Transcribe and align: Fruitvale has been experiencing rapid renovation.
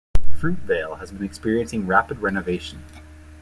Fruitvale 0.35 0.97
has 0.99 1.11
been 1.11 1.23
experiencing 1.23 1.85
rapid 1.85 2.23
renovation. 2.23 2.83